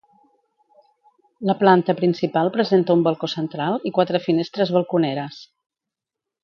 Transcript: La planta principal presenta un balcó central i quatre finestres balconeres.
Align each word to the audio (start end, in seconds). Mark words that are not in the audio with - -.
La 1.49 1.55
planta 1.59 1.95
principal 2.01 2.51
presenta 2.57 2.97
un 3.01 3.05
balcó 3.11 3.31
central 3.37 3.79
i 3.91 3.95
quatre 3.99 4.23
finestres 4.27 4.77
balconeres. 4.79 5.41